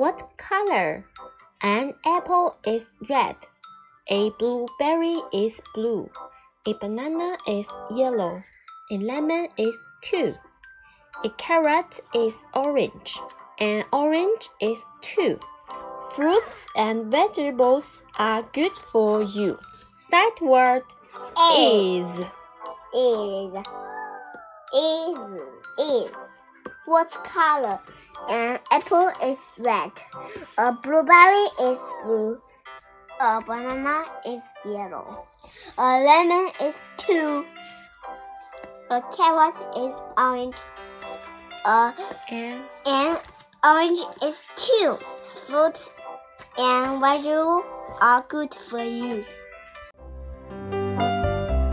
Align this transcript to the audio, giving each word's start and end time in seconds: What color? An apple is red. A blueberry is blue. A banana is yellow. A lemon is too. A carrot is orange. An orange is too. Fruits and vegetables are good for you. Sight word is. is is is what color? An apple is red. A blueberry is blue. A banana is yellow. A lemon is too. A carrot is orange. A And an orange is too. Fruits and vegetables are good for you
What 0.00 0.30
color? 0.38 1.04
An 1.60 1.92
apple 2.06 2.56
is 2.66 2.86
red. 3.10 3.36
A 4.08 4.30
blueberry 4.38 5.14
is 5.30 5.60
blue. 5.74 6.08
A 6.66 6.72
banana 6.80 7.36
is 7.46 7.68
yellow. 7.90 8.42
A 8.90 8.96
lemon 8.96 9.48
is 9.58 9.78
too. 10.00 10.32
A 11.22 11.28
carrot 11.36 12.00
is 12.16 12.34
orange. 12.54 13.18
An 13.58 13.84
orange 13.92 14.48
is 14.58 14.82
too. 15.02 15.38
Fruits 16.16 16.64
and 16.76 17.12
vegetables 17.12 18.02
are 18.18 18.42
good 18.54 18.72
for 18.72 19.22
you. 19.22 19.58
Sight 20.08 20.40
word 20.40 20.82
is. 21.60 22.22
is 22.94 23.52
is 24.72 25.28
is 25.78 26.29
what 26.90 27.08
color? 27.22 27.78
An 28.28 28.58
apple 28.72 29.12
is 29.22 29.38
red. 29.58 29.92
A 30.58 30.72
blueberry 30.82 31.46
is 31.62 31.78
blue. 32.02 32.36
A 33.20 33.40
banana 33.40 34.04
is 34.26 34.42
yellow. 34.64 35.24
A 35.78 36.02
lemon 36.02 36.50
is 36.60 36.76
too. 36.96 37.46
A 38.90 39.00
carrot 39.16 39.54
is 39.76 39.94
orange. 40.18 40.56
A 41.64 41.94
And 42.28 42.64
an 42.86 43.18
orange 43.62 44.00
is 44.24 44.42
too. 44.56 44.98
Fruits 45.46 45.92
and 46.58 47.00
vegetables 47.00 47.64
are 48.00 48.24
good 48.28 48.52
for 48.52 48.82
you 48.82 49.24